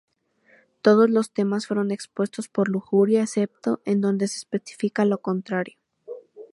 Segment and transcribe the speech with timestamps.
[0.81, 5.77] Todos los temas fueron compuestos por Lujuria, excepto en donde se especifica lo contrario.